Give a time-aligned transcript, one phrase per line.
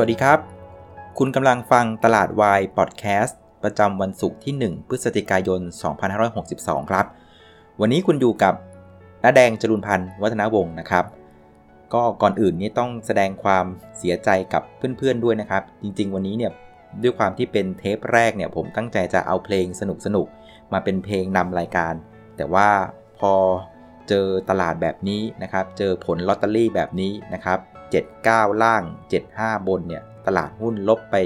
[0.00, 0.38] วัสดีครับ
[1.18, 5.60] คุณกำลังฟังตลาดวายพอดแคสต์ประจำวันศุกร์ที่ 1 พฤศจิกายน
[6.26, 7.06] 2562 ครับ
[7.80, 8.54] วันนี้คุณอยู่กับ
[9.22, 11.04] น้าแดงจรุนพันธ์วัฒนาวงศ์นะครับ
[11.94, 13.64] ก็ก่อนอื่นนี้ต้องแสดงความ
[13.98, 14.62] เสียใจกับ
[14.98, 16.52] เพื่อนๆด้วยนะครับ จริง ๆ วันนี้เนี่ย
[17.02, 19.82] ด้วยความที่เป็นเทปแรกเนี่ยผมตั้งใจจะเอาเพลงส
[20.14, 21.94] นุกๆมาเป็นเพลงนำรายการ
[22.36, 22.68] แต่ว่า
[23.18, 23.32] พอ
[24.08, 27.60] เจอตลาดแบบนี้นะครับ เจอผลลอตเตอรี่แบบนี้นะครับ
[27.92, 28.82] 79 ล่าง
[29.24, 31.16] 75 บนเนี่ยตลาดหุ้นลบไป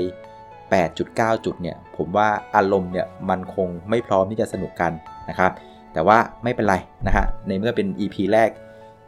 [0.68, 4.92] 8.9 จุดเนี่ยผมว่าอารมณ์เนี่ยมันคงไม่พร้อมที่จะสนุกกัน
[5.28, 5.52] นะครับ
[5.92, 6.76] แต่ว่าไม่เป็นไร
[7.06, 8.50] นะฮะในเมื่อเป็น EP แรก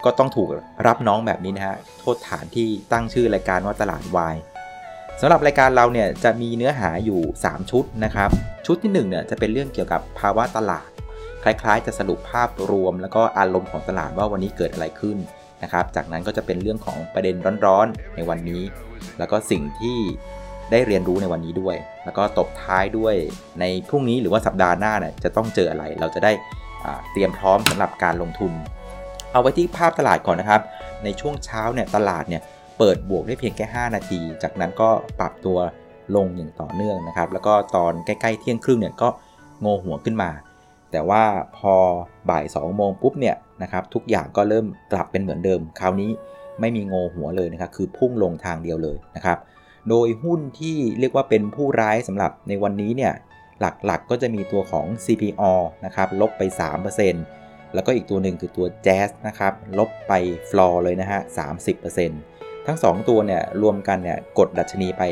[0.04, 0.48] ก็ต้องถูก
[0.86, 4.36] รับน้องแบบนี้นะฮะโทษฐานที่ตั้งชื่อรายการว่าตลาดวาย
[5.20, 8.30] สำหรับรายการเราเนี่ยจะมีเนื้อหาอยู่ 3 ชุดนะครับ
[8.66, 10.88] ชุดที่1เนี่ยจะเป็นเรื่องเกี่ยวกับภาวะตลาด
[11.42, 15.18] คล้ายๆ จะสรุปภาพรวม แล้วก็อารมณ์ของตลาดว่าวันนี้เกิดอะไรขึ้น
[15.64, 17.34] นะครับ จากนั้นก็จะเป็นเรื่องของประเด็น
[17.66, 18.62] ร้อนๆในวันนี้
[19.18, 19.98] แล้วก็สิ่งที่
[20.70, 23.14] ได้เรียนรู้ในวันนี้ด้วย แล้วก็ตบท้ายด้วย
[23.60, 26.32] ในพรุ่งนี้หรือว่าสัปดาห์หน้าเนี่ยจะต้องเจออะไร เราจะได้
[27.12, 28.52] เตรียมพร้อมสำหรับการลงทุน
[29.32, 30.62] เอาไว้ที่ภาพตลาดก่อนนะครับ
[31.04, 32.42] ในช่วงเช้าเนี่ยตลาดเนี่ย
[32.78, 35.58] เปิดบวกได้เพียงแค่ 5 นาที จากนั้นก็ปรับตัว
[36.16, 39.08] ลงอย่างต่อเนื่องนะครับ แล้วก็ตอนใกล้ๆเที่ยงครึ่งเนี่ยก็
[39.60, 40.30] โงหัวขึ้นมา
[40.94, 41.24] แต่ว่า
[41.58, 41.74] พอ
[42.30, 46.10] บ่าย2โมงปุ๊บเนี่ยนะครับทุกอย่างก็เริ่มกลับเป็นเหมือนเดิม คราวนี้
[46.60, 49.38] ไม่มีโงหัวเลยนะครับคือพุ่งลงทางเดียวเลยนะครับ
[49.88, 53.12] โดยหุ้นที่เรียกว่าเป็นผู้ร้ายสำหรับในวันนี้เนี่ย
[53.60, 55.52] หลักๆกก็จะมีตัวของ CPO
[55.84, 56.42] นะครับลบไป
[57.08, 60.12] 3%แล้วก็อีกตัวหนึ่งคือตัว Jazz นะครับลบไป
[60.50, 61.20] ฟลอร์เลยนะฮะ
[61.92, 65.02] 30%ทั้ง 2 ตัวเนี่ยรวมกันเนี่ยกดดัชนีไป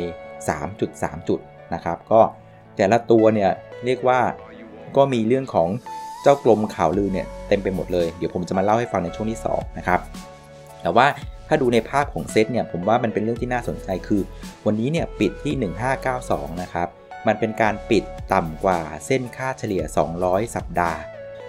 [0.60, 1.40] 3.3 จุด
[1.74, 2.20] นะครับก็
[2.76, 3.50] แต่ละตัวเนี่ย
[3.84, 4.20] เรียกว่า
[4.96, 5.68] ก็มีเรื่องของ
[6.22, 10.00] เจ้ากลมข่าวลือเนี่ยเต็มไปหมดเลย เดี๋ยวผมจะมาเล่าให้ฟังในช่วงที่2นะครับ
[10.82, 11.06] แต่ว่า
[11.48, 14.22] ถ้าดูในภาพของเซตเนี่ยผมว่ามันเป็นเรื่องที่น่าสนใจคือ
[14.66, 15.54] วันนี้เนี่ยปิดที่
[16.08, 16.88] 1592 นะครับ
[17.26, 18.04] มันเป็นการปิด
[18.34, 19.82] ต่ำกว่าเส้นค่าเฉลี่ย
[20.18, 20.98] 200 สัปดาห์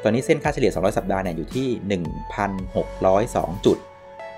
[0.04, 1.68] ตอนนี้เส้นค่าเฉลี่ย 200 สัปดาห์เนี่ยอยู่ที่
[2.86, 3.78] 1,602 จุด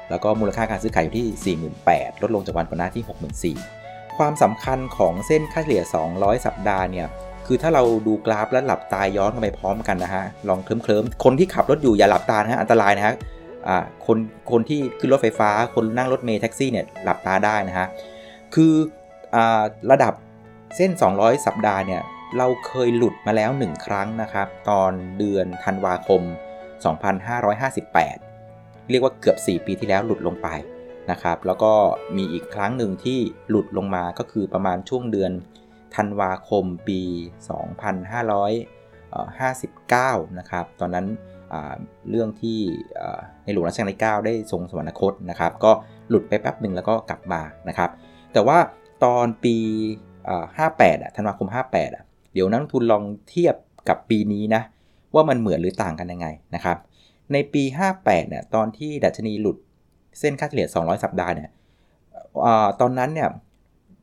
[0.10, 5.84] แล้วก็มูลค่าการซื้อขายอยู่ที่ 48,000ลดลงจากวันก่อนหน้าที่ 64,000 ความสำคัญของเส้นค่าเฉลี่ย
[6.14, 7.08] 200 สัปดาห์เนี่ย
[7.46, 13.16] คือถ้าเราดูกราฟแล้วหลับตาย้อนกันไปพร้อมกันนะฮะ ลองเคลิ้มเคลิมคนที่ขับรถอยู่อย่าหลับตานะฮะ อันตรายนะฮะ
[13.68, 14.18] อ่าคน
[14.52, 17.88] คนที่ขึ้นรถไฟฟ้า คนนั่งรถเมล์แท็กซี่เนี่ยหลับตาได้นะฮะ
[18.54, 18.74] คือ
[19.36, 19.62] อ่า
[19.92, 20.14] ระดับ
[20.76, 22.02] เส้น 200 สัปดาห์เนี่ย
[22.38, 26.22] เราเคยหลุดมาแล้ว 1 ครั้งนะครับ ตอนเดือนธันวาคม
[27.16, 30.48] 2558 เรียกว่าเกือบ 4 ปีที่แล้วหลุดลงไป
[31.12, 31.74] นะครับ แล้วก็
[32.18, 33.20] มีอีกครั้งหนึ่งที่
[33.50, 35.32] หลุดลงมาก็คือประมาณช่วงเดือน
[35.96, 37.02] ธันวาคมปี
[39.10, 41.06] 2559 นะครับ ตอนนั้น
[42.10, 42.60] เรื่องที่
[43.44, 45.72] ในหลวงรัชกาลที่ 9 ได้ทรงสวรรคตนะครับ ก็
[46.10, 47.90] หลุดไปแป๊บหนึ่งแล้วก็กลับมานะครับ
[48.34, 48.58] แต่ว่า
[49.04, 49.56] ตอนปี
[50.36, 51.48] 58 ธันวาคม
[51.92, 53.56] 58 เดี๋ยวนักทุนลองเทียบ
[53.90, 54.62] กับปีนี้นะ
[55.14, 56.78] ว่ามันเหมือนหรือต่างกันยังไงนะครับ
[57.34, 57.64] ในปี
[57.98, 59.58] 58 เนี่ย ตอนที่ดัชนีหลุด
[60.20, 61.50] เส้นค่าเฉลี่ย 200 สัปดาห์เนี่ย
[62.82, 63.30] ตอนนั้นเนี่ย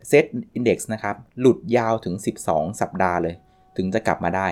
[0.08, 0.24] เซต
[0.54, 2.14] อินดี x นะครับ หลุดยาวถึง
[2.46, 3.34] 12 สัปดาห์เลย
[3.76, 4.48] ถึงจะกลับมาได้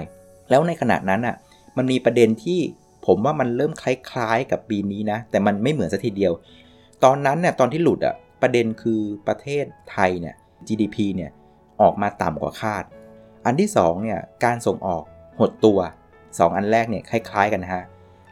[0.50, 1.37] แล้วในขณะนั้นอะ
[1.77, 2.61] มันมีประเด็นที่
[3.06, 6.33] ผมว่ามันเริ่มคล้ายๆกับปีนี้นะ แต่มันไม่เหมือนสัทีเดียว
[7.05, 10.34] ตอนนั้นเนี่ยตอนที่หลุดอะประเด็นคือประเทศไทยเนี่ย
[10.66, 11.31] GDP เนี่ย
[11.81, 12.84] ออกมาต่ำกว่าคาด
[13.47, 15.05] อันที่2เนี่ยการส่งออก
[15.38, 15.78] หดตัว
[16.19, 17.84] 2 อันแรกเนี่ยคล้าย ๆกันฮะ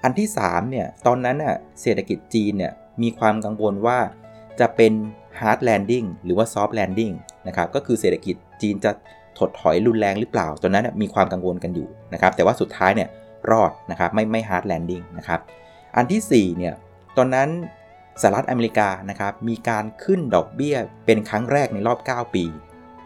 [0.02, 3.98] อันที่3เนี่ยตอนนั้นน่ะเศรษฐกิจจีนเนี่ยมีความกังวลว่า
[4.60, 4.92] จะเป็น
[5.40, 7.14] hard landing หรือว่า soft landing
[7.48, 8.90] นะครับ ก็คือเศรษฐกิจจีนจะ
[9.38, 13.08] ถดถอยรุนแรงหรือเปล่า ตอนนั้นมีความกังวลกันอยู่นะครับ แต่ว่าสุดท้ายเนี่ย
[13.50, 15.40] รอดนะครับไม่ไม่ hard landing นะครับ
[15.96, 16.74] อันที่4เนี่ย
[17.16, 17.48] ตอนนั้น
[18.22, 20.76] สหรัฐอเมริกานะครับมีการขึ้นดอกเบี้ย
[21.06, 22.44] เป็นครั้งแรกในรอบ 9 ปี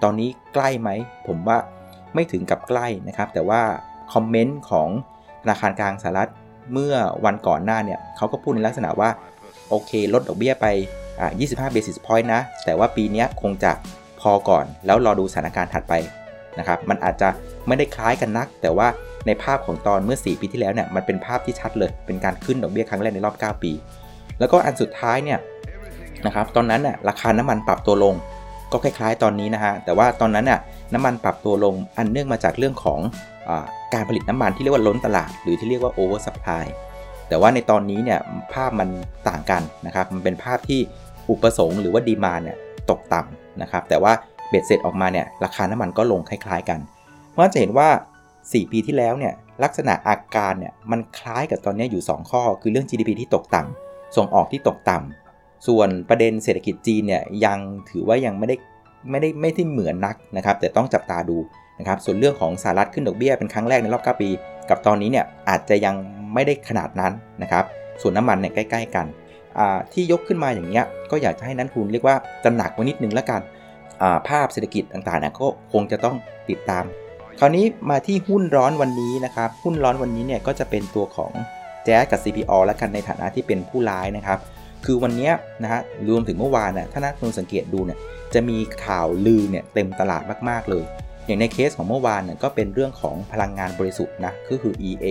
[0.02, 0.90] ตอนนี้ใกล้ไหม
[1.26, 1.58] ผมว่า
[2.14, 3.62] ไม่ถึงกับใกล้นะครับ แต่ว่า
[4.12, 4.88] คอมเมนต์ของ
[5.42, 6.30] ธนาคารกลางสหรัฐ
[6.72, 6.94] เมื่อ
[7.24, 9.10] วันก่อนหน้าเนี่ยเขาก็พูดในลักษณะว่า
[9.68, 10.66] โอเค ลดดอกเบี้ยไป
[11.20, 13.72] 25 basis point นะ แต่ว่าปีนี้คงจะ
[14.20, 15.94] พอก่อน แล้วรอดูสถานการณ์ถัดไป
[16.58, 17.28] นะครับ มันอาจจะ
[17.66, 18.88] ไม่ได้คล้ายกันนัก แต่ว่า
[19.26, 23.72] ในภาพของตอนเมื่อ 4 ปีที่แล้วเนี่ย มันเป็นภาพที่ชัดเลย เป็นการขึ้นดอกเบี้ยครั้งแรกในรอบ 9 ปี
[24.38, 25.38] แล้วก็อันสุดท้ายเนี่ย
[26.26, 28.14] นะครับ ตอนนั้นน่ะราคาน้ำมันปรับตัวลง
[28.72, 30.60] ก็คล้ายๆ ตอนนี้นะฮะ แต่ว่าตอนนั้นน่ะ
[30.94, 33.00] น้ำมันปรับตัวลง อันเนื่องมาจากเรื่องของ
[33.48, 33.50] อ
[33.94, 36.64] การผลิตน้ำมันที่เรียกว่าล้นตลาด หรือที่เรียกว่า over supply
[37.28, 38.18] แต่ว่าในตอนนี้เนี่ย
[38.52, 38.88] ภาพมัน
[39.28, 40.80] ต่างกันนะครับ มันเป็นภาพที่
[41.30, 42.56] อุปสงค์หรือว่าดีมาเนี่ย
[42.90, 44.12] ตกต่ำนะครับ แต่ว่า
[44.48, 46.80] เบ็ดเสร็จออกมาเนี่ยราคาน้ำมันก็ลงคล้าย ๆ กัน
[47.30, 47.88] เพราะจะเห็นว่า
[48.30, 49.32] 4 ปีที่แล้วเนี่ย
[49.62, 57.58] ลักษณะอาการเนี่ยมันคล้ายกับตอนนี้อยู่ 2 ข้อ คือเรื่อง GDP ที่ตกต่ำส่งออกที่ตกต่ำส่วนประเด็นเศรษฐกิจจีนเนี่ยยัง
[57.90, 58.56] ถือว่ายังไม่ได้
[59.10, 61.38] ไม่ได้ไม่ที่เหมือนนักนะครับ แต่ต้องจับตาดู
[61.78, 64.28] นะครับ ส่วนเรื่องของสหรัฐขึ้นดอกเบี้ยเป็นครั้งแรกในรอบ9ปี
[64.68, 65.94] กับตอนนี้เนี่ยอาจจะยัง
[66.34, 67.64] ไม่ได้ขนาดนั้นนะครับ
[68.00, 69.06] ส่วนน้ำมันเนี่ยใกล้ ๆ กัน
[69.92, 73.40] ที่ยกขึ้นมาอย่างเงี้ยก็อยากจะให้นักทุนเรียกว่าจะหนักไว้นิดนึงแล้วกัน
[74.28, 76.16] ภาพเศรษฐกิจต่างๆนี่ยก็คงจะต้อง
[76.50, 76.84] ติดตาม
[77.40, 81.32] คราวนี้มาที่หุ้นร้อนวันนี้นะครับหุ้นร้อนวันนี้เนี่ยก็จะเป็นตัวของ
[81.84, 84.38] แจ๊สกับ CPO แล้วกันในฐานะที่เป็นผู้ร้ายนะครับ
[84.84, 85.30] คือวันนี้
[85.62, 87.98] นะฮะรวมถึงเมื่อวานน่ะถ้านักลงสังเกตดูเนี่ย
[88.34, 90.84] จะมีข่าวลือเนี่ยเต็มตลาดมากๆเลย
[91.26, 95.06] อย่างในเคสของเมื่อวานเนี่ยก็เป็นเรื่องของพลังงานบริสุทธิ์นะก็คือ EA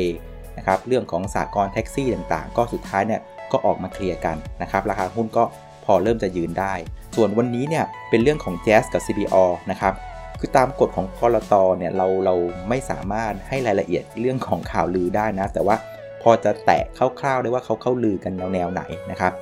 [0.57, 3.21] นะครับเรื่องของสากลแท็กซี่ต่างๆ ก็สุดท้ายเนี่ย
[3.51, 5.43] ก็ออกมาเคลียร์กันนะครับราคาหุ้นก็
[5.85, 6.73] พอเริ่มจะยืนได้
[7.15, 9.35] ส่วนวันนี้เนี่ยเป็นเรื่องของ Jazz กับ CPO
[9.71, 9.93] นะครับ
[10.39, 12.35] คือตามกฎของกรตเนี่ยเราเรา
[12.69, 15.75] ไม่สามารถให้รายละเอียดเรื่องของข่าวลือได้นะ แต่ว่า
[16.21, 16.83] พอจะแตะ
[17.19, 18.81] คร่าวๆได้ว่าเขาเข้าลือกันแนวแนวไหน
[19.11, 19.33] นะครับ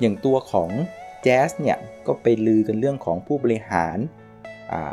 [0.00, 0.70] อย่างตัวของ
[1.22, 3.98] แจ๊สเนี่ยก็ไปลือกันเรื่องของผู้บริหาร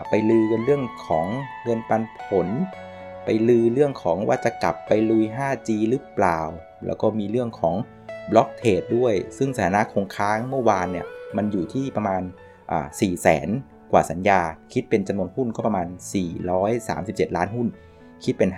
[0.10, 1.28] ไปลือกันเรื่องของ
[1.64, 2.48] เงินปันผล
[3.26, 6.42] ไปลือเรื่องของว่าจะกลับไปลุย 5G หรือเปล่า
[6.86, 7.76] แล้วก็มีเรื่องของ
[8.32, 11.06] บล็อกเทรดด้วย ซึ่งสถานะคงค้างเมื่อวานเนี่ย
[11.38, 12.22] มันอยู่ที่ประมาณ
[12.68, 13.50] 4 0 0แสน
[13.92, 14.40] กว่าสัญญา
[14.74, 15.88] คิดเป็นจำนวนหุ้นก็ประมาณ
[16.62, 17.68] 437 ล้านหุ้น
[18.24, 18.50] คิดเป็น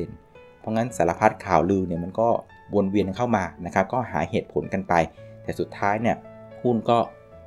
[0.00, 2.28] 5%เพราะงั้นสารพัดข่าวลือเนี่ยมันก็
[2.74, 4.94] วนเวียนเข้ามานะครับ ก็หาเหตุผลกันไป
[5.42, 6.16] แต่สุดท้ายเนี่ย
[6.62, 6.98] หุ้นก็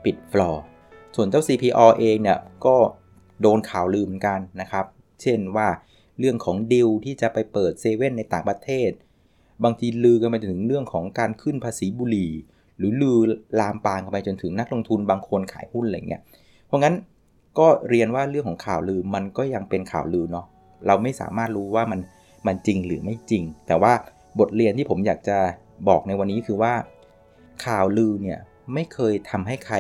[0.06, 0.64] ปิดฟลอร์
[1.16, 2.76] ส่วนเจ้า CPO เองเนี่ยก็
[3.42, 4.86] โดนข่าวลือเหมือนกันนะครับ
[5.22, 5.68] เช่นว่า
[6.20, 8.90] เรื่องของดิวที่จะไปเปิดเซเว่นในต่างประเทศ
[9.64, 12.32] บางทีลือกันไปถึงเรื่องของการขึ้นภาษีบุหรี่
[12.78, 13.18] หรือลือ
[13.60, 16.22] ลามปามกันไปจนถึงนักลงทุนบางคนขายหุ้นอะไรเงี้ย
[16.68, 16.96] เพราะงั้น
[17.60, 20.46] ก็เรียนว่าเรื่องของข่าวลือมันก็ยังเป็นข่าวลือเนาะ
[20.88, 22.00] เราไม่สามารถรู้ว่ามัน
[22.48, 23.94] มันจริงหรือไม่จริง แต่ว่า
[24.40, 25.38] บทเรียนที่ผมอยากจะ
[25.90, 26.74] บอกในวันนี้คือว่า
[27.66, 28.40] ข่าวลือเนี่ย
[28.74, 29.76] ไม่เคยทำให้ใคร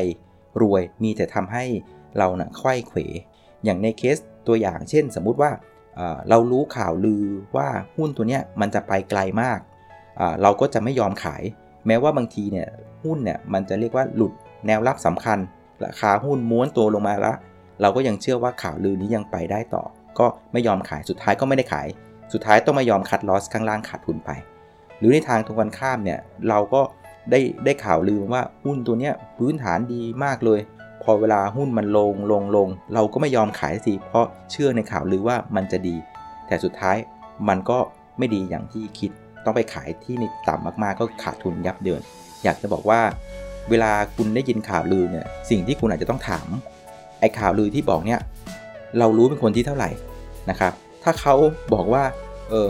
[0.61, 1.65] รวยมีแต่ทำให้
[2.17, 2.99] เรานะ่ะไข้เขว
[3.63, 4.17] อย่างในเคส
[4.47, 5.51] ตัวอย่างเช่น สมมุติว่า
[6.29, 7.23] เรารู้ข่าวลือ
[7.55, 9.59] ว่าหุ้นตัวเนี้ยมันจะไปไกลมาก
[10.41, 11.43] เราก็จะไม่ยอมขาย
[11.87, 12.67] แม้ว่าบางทีเนี่ย
[13.03, 14.33] หุ้นเนี่ยมันจะเรียกว่าหลุด
[14.67, 15.39] แนวรับสำคัญ
[15.83, 17.37] ราคาหุ้นม้วนตัวลงมาแล้ว
[17.81, 19.83] เราก็ยังเชื่อว่าข่าวลือนี้ยังไปได้ต่อ
[20.19, 21.87] ก็ไม่ยอมขายสุดท้ายก็ไม่ได้ขาย
[22.33, 24.29] สุดท้ายต้องมายอมคัดลอสข้างล่างขาดทุนไป
[24.99, 26.19] หรือในทางตรงกันข้ามเนี่ย
[26.49, 26.81] เราก็
[27.31, 30.59] ได้ได้ข่าวลือว่าหุ้นตัวเนี้ยพื้นฐานดีมากเลย
[31.03, 35.95] พอเวลาหุ้นมันลงลงลง เราก็ไม่ยอมขายสิเพราะเชื่อในข่าวลือว่ามันจะดี
[36.47, 36.97] แต่สุดท้าย
[37.49, 37.77] มันก็
[38.17, 39.11] ไม่ดีอย่างที่คิด
[39.45, 42.01] ต้องไปขายที่ในต่ำมากๆ ก็ขาดทุนยับเยิน
[42.43, 43.01] อยากจะบอกว่า
[43.69, 46.47] เวลาคุณได้ยินข่าวลือเนี่ยสิ่งที่คุณอาจจะต้องถาม
[47.19, 48.19] ไอ้ข่าวลือที่บอกเนี่ย
[48.99, 49.89] เรารู้เป็นคนที่เท่าไหร่
[50.49, 50.73] นะครับ
[51.03, 51.35] ถ้าเขา
[51.73, 52.03] บอกว่า
[52.49, 52.67] เออ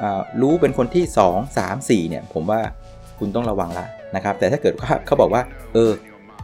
[0.00, 0.04] อ
[0.42, 2.60] รู้เป็นคนที่ 2 3 4เนี่ยผมว่า
[3.18, 3.86] คุณต้องระวังละ
[4.16, 5.42] นะครับ แต่ถ้าเกิดว่าเขาบอกว่า
[5.74, 5.92] เออ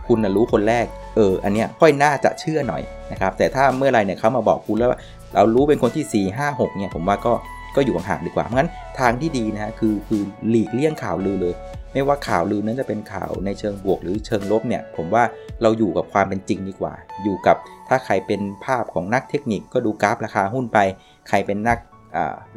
[0.06, 0.86] คุณนะรู้คนแรก
[1.16, 2.82] เอออันเนี้ยค่อยน่าจะเชื่อหน่อย
[3.12, 4.98] นะครับแต่ถ้าเมื่อไรเนี่ยเขามาบอกคุณแล้วว่า
[5.34, 7.32] เรารู้เป็นคนที่4 5 6เนี่ยผมว่าก็
[7.76, 11.54] ก็อยู่ห่างๆดีกว่าเพราะงั้นทางที่ดีนะฮะคือคือหลีกเลี่ยงข่าวลือเลย
[11.92, 15.24] ไม่ว่าข่าวลือนั้นจะเป็นข่าวในเชิงบวกหรือเชิงลบเนี่ยผมว่า
[15.62, 17.56] เราอยู่กับความเป็นจริงดีกว่า อยู่กับ
[17.88, 20.78] ถ้าใครเป็นภาพของนักเทคนิคก็ดูกราฟราคาหุ้นไป
[21.28, 21.78] ใครเป็นนัก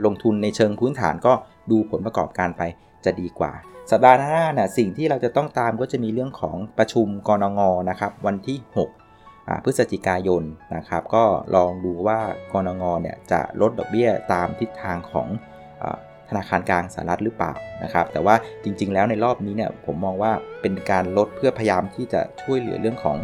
[0.06, 1.34] ลงทุนในเชิงพื้นฐานก็
[1.72, 2.62] ดูผลประกอบการไป
[3.06, 3.52] จะดีกว่า
[3.92, 10.44] สัปดาห์หน้าเนี่ยสิ่งที่เราจะต้องตามก็จะมีเรื่องของประชุมกรงงนะครับวันที่ 6 พฤศจิกายน
[10.76, 11.24] นะครับ ก็
[11.56, 12.20] ลองดูว่า
[12.54, 15.28] กรงงเนี่ยจะลดดอกเบี้ยตามทิศทางของ
[16.30, 20.32] ธนาคารกลางสหรัฐหรือเปล่านะครับ แต่ว่าจริง ๆ แล้วในรอบนี้เนี่ยผมมองว่า
[20.62, 23.18] เป็นการลดเพื่อพยายามที่จะช่วยเหลือเรื่องของ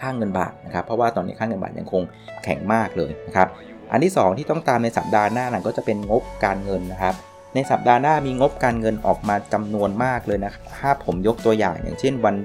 [0.00, 2.02] ค่างเงินบาทนะครับ เพราะว่าตอนนี้ค่างเงินบาทยังคง
[2.44, 3.48] แข็งมากเลยนะครับ
[3.92, 7.14] อันที่ 2 ที่ต้องตามในสัปดาห์หน้านั้นก็จะเป็นงบการเงินนะครับ
[7.54, 12.36] ในสัปดาห์หน้ามีงบการเงินออกมาจำนวนมากเลยนะครับถ้าผมยกตัวอย่างอย่างเช่นวัน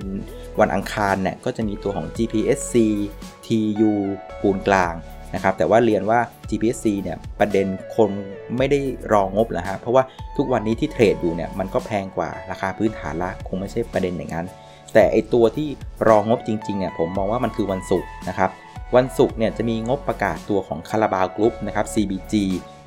[0.60, 2.76] วันอังคารเนี่ยก็จะมีตัวของ GPSC
[3.46, 3.92] TU
[4.42, 4.94] ปูนกลาง
[5.36, 6.20] นะครับแต่ว่าเรียนว่า
[6.50, 8.10] GPSC เนี่ยประเด็นคน
[8.58, 8.80] ไม่ได้
[9.14, 10.04] รองงบแล้วฮะเพราะว่า
[10.38, 14.46] ทุกวันนี้ที่เทรดอยู่เนี่ยมันก็แพงกว่าราคาพื้นฐานละคงไม่ใช่ประเด็นอย่างนั้น
[14.94, 15.68] แต่ไอตัวที่
[16.08, 18.50] รองงบจริงๆเนี่ยผมมองว่ามันคือวันศุกร์นะครับ
[18.96, 22.34] วันศุกร์เนี่ยจะมีงบประกาศตัวของคาราบาวกรุ๊ปนะครับ CBG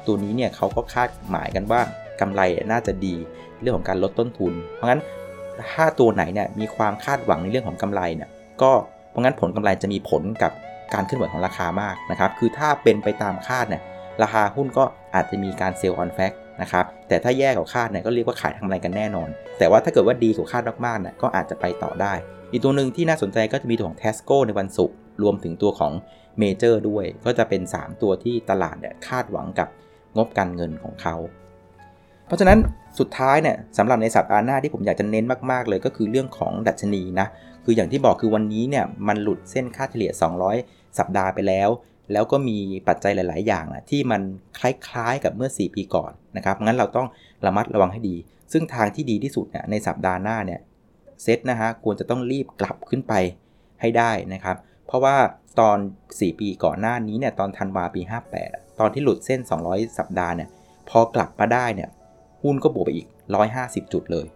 [0.07, 1.81] ตัวนี้เนี่ยเขาก็คาดหมายกันว่า
[2.21, 2.41] กำไร
[2.73, 3.15] น่าจะดี
[3.61, 5.01] เรื่องของการลดต้นทุน เพราะงั้น
[5.73, 8.29] ถ้าตัวไหนเนี่ยมีความคาดหวังในเรื่องของกำไรเนี่ย
[8.63, 8.73] ก็
[9.11, 10.53] เพราะงั้นผลกำไรจะมีผลกับ
[10.95, 13.83] การขึ้นไหวของราคามากนะครับคือถ้าเป็นไปตามคาดเนี่ย
[14.23, 14.85] ราคาหุ้นก็
[15.15, 16.33] อาจจะมีการ sell on fact
[16.63, 22.13] นะครับแต่ถ้าแย่กว่าคาดเนี่ยก็เรียกว่าขายทำกำไรกันแน่นอน แต่ว่าถ้าเกิดว่าดีกว่าคาดมากๆเนี่ยก็อาจจะไปต่อได้
[22.53, 25.93] อีกตัวหนึ่งที่น่าสนใจก็จะมีตัวของ Tesco ในวันศุกร์รวมถึงตัวของ
[26.39, 29.69] เมเจอร์ด้วย ก็จะเป็น 3 ตัวที่ตลาดเนี่ยคาดหวังกับ
[30.17, 31.15] งบการเงินของเขา
[32.29, 32.59] เพราะฉะนั้น
[32.99, 37.27] สุดท้ายเนี่ยสำหรับในสัปดาห์หน้าที่ผมอยากจะเน้นมากๆเลยก็คือเรื่องของดัชนีนะ
[37.65, 40.13] คืออย่างที่บอกคือวันนี้เนี่ยมันหลุดเส้นค่าเฉลี่ย
[40.55, 41.69] 200 สัปดาห์ไปแล้ว
[42.13, 42.59] แล้วก็มี
[42.89, 44.21] ปัจจัยหลาย ๆ อย่างนะที่มัน
[44.59, 47.07] คล้าย ๆ กับเมื่อ 4 ปีก่อนนะครับงั้นเราต้อง
[47.47, 48.17] ระมัดระวังให้ดี
[48.53, 50.61] ซึ่งทางที่ดีที่สุดเนี่ยในสัปดาห์หน้าเนี่ย
[51.23, 53.15] เซตนะฮะควรจะต้องรีบกลับขึ้นไป
[53.81, 54.57] ให้ได้นะครับ
[54.87, 55.17] เพราะว่า
[55.61, 58.01] ตอน 4 ปีก่อนหน้านี้เนี่ยตอนธันวาปี
[58.41, 60.49] 58 ตอนที่หลุดเส้น 200 สัปดาห์เนี่ย
[60.91, 61.89] พอกลับมาได้เนี่ย
[62.43, 63.07] หุ้นก็บวกไปอีก
[63.51, 64.27] 150 จุดเลย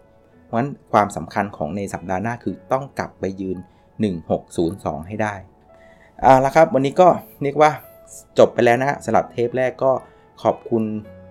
[0.45, 3.57] เพราะฉะนั้นความสำคัญของในสัปดาห์หน้าคือต้องกลับไปยืน
[4.33, 5.33] 1602 ให้ได้
[6.23, 7.07] อ่าแล้วครับ วันนี้ก็
[7.43, 7.71] เรียกว่า
[8.39, 9.91] จบไปแล้วนะฮะสำหรับเทปแรกก็
[10.43, 10.83] ขอบคุณ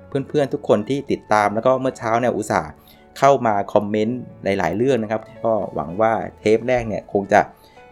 [0.08, 2.70] เพื่อนๆทุกคนที่ติดตามแล้วก็เมื่อเช้าเนี่ยอุตส่าห์
[3.18, 7.40] เข้ามาคอมเมนต์หลายๆ เรื่องนะครับ ก็หวังว่าเทปแรกเนี่ยคงจะ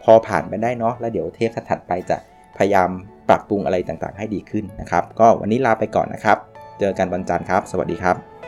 [0.03, 2.17] พอผ่านไปได้เนาะแล้วเดี๋ยวเทปถัดไปจะ
[2.57, 2.89] พยายาม
[3.29, 6.37] ปรับปรุงอะไรต่างๆ ให้ดีขึ้นนะครับ ก็วันนี้ลาไปก่อนนะครับ
[6.79, 8.40] เจอกันวันจันทร์ครับ สวัสดีครับ